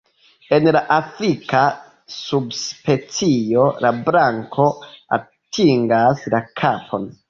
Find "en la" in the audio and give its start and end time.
0.55-0.79